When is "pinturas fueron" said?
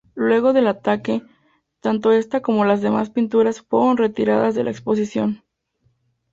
3.11-3.97